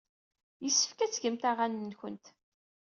[0.63, 2.25] Yessefk ad tgemt aɣanen-nwent.